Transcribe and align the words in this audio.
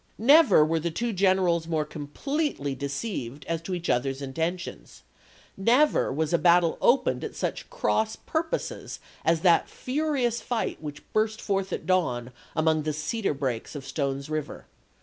Never 0.17 0.65
were 0.65 0.79
two 0.79 1.13
generals 1.13 1.67
more 1.67 1.85
completely 1.85 2.73
deceived 2.73 3.45
as 3.45 3.61
to 3.61 3.75
each 3.75 3.87
other's 3.87 4.19
intentions; 4.19 5.03
never 5.55 6.11
was 6.11 6.33
a 6.33 6.39
battle 6.39 6.79
opened 6.81 7.23
at 7.23 7.35
such 7.35 7.69
cross 7.69 8.15
purposes 8.15 8.99
as 9.23 9.41
that 9.41 9.69
furious 9.69 10.41
fight 10.41 10.81
which 10.81 11.03
burst 11.13 11.39
forth 11.39 11.71
at 11.71 11.85
dawn 11.85 12.31
among 12.55 12.81
the 12.81 12.93
cedar 12.93 13.35
brakes 13.35 13.75
of 13.75 13.85
Stone's 13.85 14.27
River. 14.27 14.65